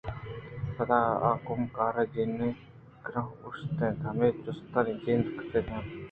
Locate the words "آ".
1.27-1.31